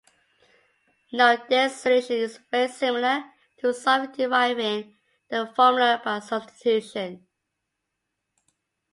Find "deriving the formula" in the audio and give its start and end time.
4.13-6.01